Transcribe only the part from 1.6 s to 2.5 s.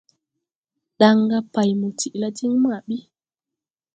mo tiʼ la